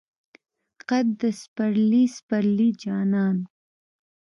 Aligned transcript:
قد 0.89 1.07
د 1.21 1.23
سپرلی، 1.41 2.03
سپرلی 2.17 2.69
جانان 2.83 3.37